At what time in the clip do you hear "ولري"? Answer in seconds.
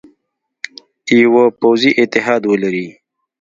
2.47-2.87